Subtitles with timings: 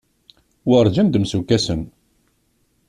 [0.69, 1.81] Werǧin d-msukkasen.